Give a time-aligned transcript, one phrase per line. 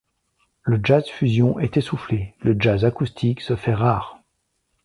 [0.63, 4.19] Le jazz fusion est essoufflé, le jazz acoustique se fait rare.